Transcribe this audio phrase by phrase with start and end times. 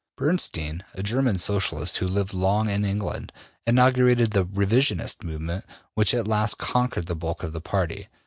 [0.17, 3.31] Bernstein, a German Socialist who lived long in England,
[3.67, 8.07] inaugurated the ``Revisionist'' movement which at last conquered the bulk of the party.